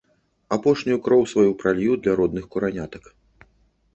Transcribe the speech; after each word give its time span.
Апошнюю 0.55 0.97
кроў 1.07 1.21
сваю 1.33 1.51
пралью 1.59 1.93
для 2.05 2.13
родных 2.21 2.47
куранятак. 2.55 3.03